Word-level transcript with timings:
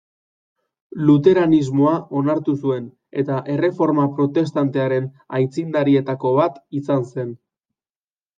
Luteranismoa 1.09 1.91
onartu 2.21 2.55
zuen, 2.63 2.87
eta 3.23 3.37
Erreforma 3.57 4.07
Protestantearen 4.21 5.07
aitzindarietako 5.41 6.33
bat 6.41 6.59
izan 6.81 7.07
zen. 7.13 7.37